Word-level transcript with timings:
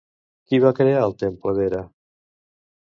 Qui 0.51 0.59
va 0.63 0.71
crear 0.79 1.03
el 1.09 1.15
temple 1.25 1.55
d'Hera? 1.59 1.85